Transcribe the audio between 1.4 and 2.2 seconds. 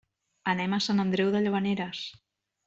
Llavaneres.